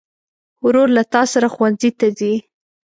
ورور 0.65 0.87
له 0.97 1.03
تا 1.13 1.21
سره 1.33 1.47
ښوونځي 1.53 1.91
ته 1.99 2.07
ځي. 2.19 2.33